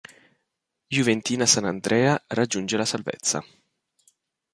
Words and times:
Juventina 0.89 1.45
Sant'Andrea 1.45 2.19
raggiunge 2.29 2.75
la 2.75 2.85
salvezza. 2.85 3.45